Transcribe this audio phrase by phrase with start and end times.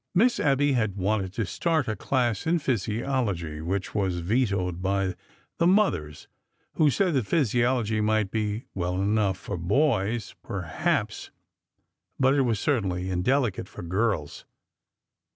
[0.15, 5.13] Miss Abby had wanted to start a class in physiology, which was vetoed by
[5.59, 6.27] the mothers,
[6.73, 7.71] who said 71 72 ORDER NO.
[7.71, 11.29] 11 that physiology might be well enough for boys, perhaps,
[12.19, 14.43] but it was certainly indelicate for girls.